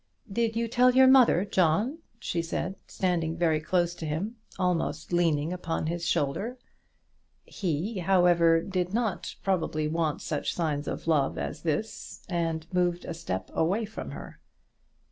[0.33, 5.53] "Did you tell your mother, John?" she said, standing very close to him, almost leaning
[5.53, 6.57] upon his shoulder.
[7.45, 13.13] He, however, did not probably want such signs of love as this, and moved a
[13.13, 14.39] step away from her.